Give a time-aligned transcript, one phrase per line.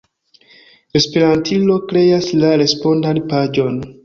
[0.99, 3.79] Esperantilo kreas la respondan paĝon.